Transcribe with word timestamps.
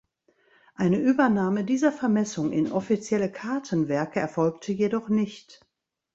Eine 0.73 0.97
Übernahme 0.97 1.63
dieser 1.63 1.91
Vermessung 1.91 2.51
in 2.51 2.71
offizielle 2.71 3.31
Kartenwerke 3.31 4.19
erfolgte 4.19 4.71
jedoch 4.71 5.09
nicht. 5.09 5.63